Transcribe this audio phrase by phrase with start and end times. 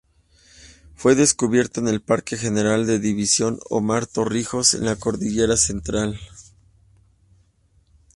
[0.95, 6.19] Fue descubierto en el Parque General de División Omar Torrijos en la Cordillera Central.